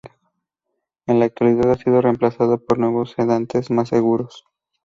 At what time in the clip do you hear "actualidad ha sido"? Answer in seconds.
1.25-2.01